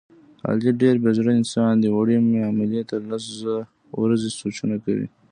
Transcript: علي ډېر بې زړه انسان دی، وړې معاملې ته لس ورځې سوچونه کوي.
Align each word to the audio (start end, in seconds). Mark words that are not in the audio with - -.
علي 0.47 0.71
ډېر 0.81 0.95
بې 1.03 1.11
زړه 1.17 1.31
انسان 1.39 1.73
دی، 1.81 1.89
وړې 1.91 2.17
معاملې 2.27 2.81
ته 2.89 2.95
لس 3.09 3.25
ورځې 4.01 4.29
سوچونه 4.39 4.75
کوي. 4.83 5.07